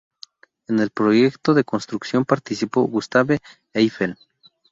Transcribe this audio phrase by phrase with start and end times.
[0.67, 3.37] En el proyecto de construcción participó Gustave
[3.71, 4.17] Eiffel.